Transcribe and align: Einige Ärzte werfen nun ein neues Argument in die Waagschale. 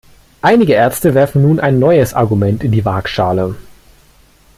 Einige 0.41 0.73
Ärzte 0.73 1.13
werfen 1.13 1.43
nun 1.43 1.59
ein 1.59 1.77
neues 1.77 2.15
Argument 2.15 2.63
in 2.63 2.71
die 2.71 2.83
Waagschale. 2.85 3.53